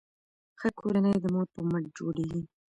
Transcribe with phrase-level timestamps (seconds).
[0.59, 2.43] ښه کورنۍ د مور په مټ جوړیږي.